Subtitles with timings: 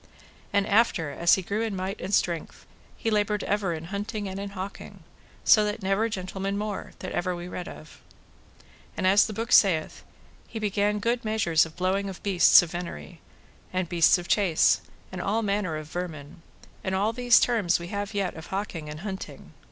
[0.51, 2.65] And after, as he grew in might and strength,
[2.97, 5.03] he laboured ever in hunting and in hawking,
[5.43, 8.01] so that never gentleman more, that ever we heard read of.
[8.97, 10.03] And as the book saith,
[10.47, 13.21] he began good measures of blowing of beasts of venery,
[13.71, 16.41] and beasts of chase, and all manner of vermin,
[16.83, 19.53] and all these terms we have yet of hawking and hunting.